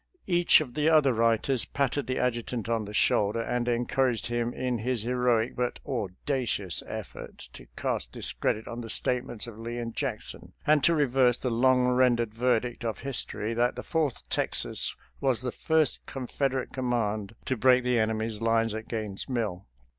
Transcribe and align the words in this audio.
Each 0.25 0.61
of 0.61 0.73
the 0.73 0.89
other 0.89 1.13
writers 1.13 1.63
patted 1.63 2.07
the 2.07 2.17
Adjutant 2.17 2.67
on 2.67 2.85
the 2.85 2.91
shoulder 2.93 3.39
and 3.39 3.67
encouraged 3.67 4.25
him 4.25 4.51
in 4.51 4.79
his 4.79 5.03
heroic 5.03 5.55
but 5.55 5.79
audacious 5.85 6.81
effort 6.87 7.37
to 7.53 7.67
cast 7.77 8.11
discredit 8.11 8.67
on 8.67 8.81
the 8.81 8.89
statements 8.89 9.45
of 9.45 9.59
Lee 9.59 9.77
and 9.77 9.93
Jackson 9.95 10.53
and 10.65 10.83
to 10.85 10.95
reverse 10.95 11.37
the 11.37 11.51
long 11.51 11.87
rendered 11.89 12.33
verdict 12.33 12.83
of 12.83 13.01
his 13.01 13.23
tory, 13.23 13.53
that 13.53 13.75
the 13.75 13.83
Fourth 13.83 14.27
Texas 14.27 14.95
was 15.19 15.41
the 15.41 15.51
first 15.51 16.03
Con 16.07 16.25
federate 16.25 16.73
command 16.73 17.35
to 17.45 17.55
break 17.55 17.83
the 17.83 17.99
enemy's 17.99 18.41
lines 18.41 18.73
at 18.73 18.87
Gaines' 18.87 19.29
Mill. 19.29 19.67